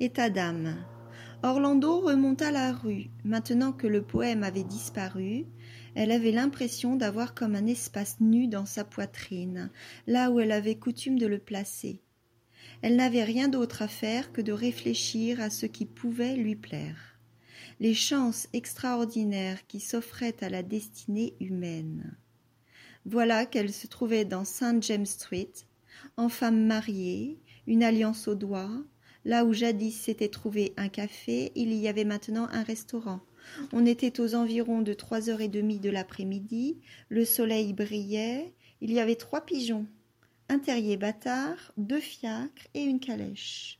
[0.00, 0.76] État d'âme.
[1.42, 3.06] Orlando remonta la rue.
[3.24, 5.46] Maintenant que le poème avait disparu,
[5.94, 9.70] elle avait l'impression d'avoir comme un espace nu dans sa poitrine,
[10.06, 12.02] là où elle avait coutume de le placer.
[12.82, 17.18] Elle n'avait rien d'autre à faire que de réfléchir à ce qui pouvait lui plaire.
[17.78, 22.16] Les chances extraordinaires qui s'offraient à la destinée humaine.
[23.06, 25.52] Voilà qu'elle se trouvait dans Saint James Street,
[26.16, 28.84] en femme mariée, une alliance au doigt,
[29.24, 33.20] Là où jadis s'était trouvé un café, il y avait maintenant un restaurant.
[33.72, 38.92] On était aux environs de trois heures et demie de l'après-midi, le soleil brillait, il
[38.92, 39.86] y avait trois pigeons,
[40.48, 43.78] un terrier bâtard, deux fiacres et une calèche.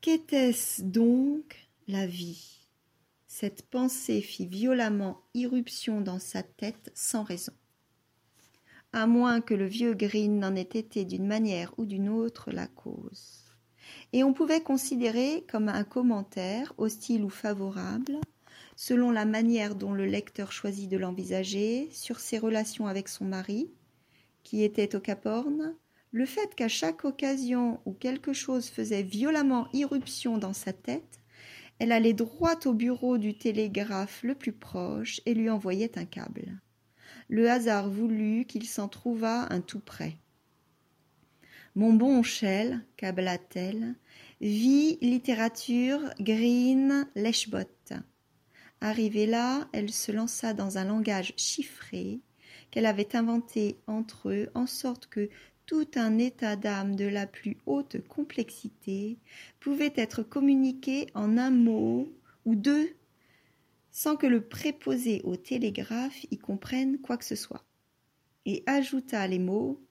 [0.00, 2.60] Qu'était-ce donc la vie?
[3.26, 7.52] Cette pensée fit violemment irruption dans sa tête sans raison.
[8.92, 12.66] À moins que le vieux Green n'en ait été d'une manière ou d'une autre la
[12.66, 13.45] cause
[14.12, 18.18] et on pouvait considérer comme un commentaire, hostile ou favorable,
[18.76, 23.70] selon la manière dont le lecteur choisit de l'envisager, sur ses relations avec son mari,
[24.42, 25.74] qui était au Cap Horn,
[26.12, 31.20] le fait qu'à chaque occasion où quelque chose faisait violemment irruption dans sa tête,
[31.78, 36.58] elle allait droit au bureau du télégraphe le plus proche et lui envoyait un câble.
[37.28, 40.16] Le hasard voulut qu'il s'en trouvât un tout près.
[41.76, 43.96] Mon bon Shell, câbla-t-elle,
[44.40, 47.50] vie, littérature, green, lèche
[48.80, 52.20] Arrivée là, elle se lança dans un langage chiffré
[52.70, 55.28] qu'elle avait inventé entre eux en sorte que
[55.66, 59.18] tout un état d'âme de la plus haute complexité
[59.60, 62.10] pouvait être communiqué en un mot
[62.46, 62.88] ou deux
[63.90, 67.66] sans que le préposé au télégraphe y comprenne quoi que ce soit,
[68.46, 69.85] et ajouta les mots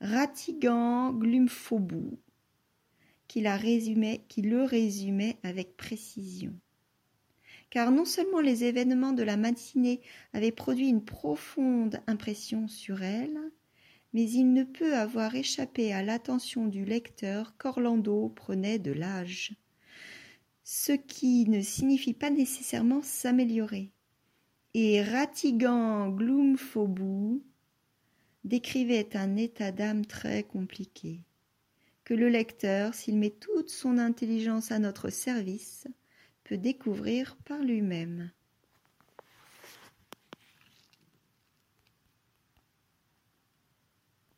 [0.00, 2.18] Ratigan Glumphobou,
[3.28, 6.52] qui, la résumait, qui le résumait avec précision.
[7.70, 10.02] Car non seulement les événements de la matinée
[10.34, 13.38] avaient produit une profonde impression sur elle,
[14.12, 19.54] mais il ne peut avoir échappé à l'attention du lecteur qu'Orlando prenait de l'âge,
[20.62, 23.90] ce qui ne signifie pas nécessairement s'améliorer.
[24.74, 27.42] Et Ratigan Glumphobou
[28.46, 31.20] décrivait un état d'âme très compliqué,
[32.04, 35.88] que le lecteur, s'il met toute son intelligence à notre service,
[36.44, 38.30] peut découvrir par lui-même.